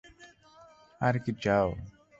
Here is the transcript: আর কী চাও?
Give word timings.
আর 1.01 1.15
কী 1.23 1.31
চাও? 1.43 1.67